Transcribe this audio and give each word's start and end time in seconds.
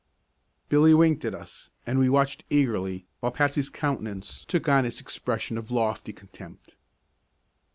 Billy 0.67 0.95
winked 0.95 1.23
at 1.25 1.35
us 1.35 1.69
and 1.85 1.99
we 1.99 2.09
watched 2.09 2.43
eagerly 2.49 3.05
while 3.19 3.31
Patsy's 3.31 3.69
countenance 3.69 4.43
took 4.47 4.67
on 4.67 4.83
its 4.83 4.99
expression 4.99 5.59
of 5.59 5.69
lofty 5.69 6.11
contempt. 6.11 6.73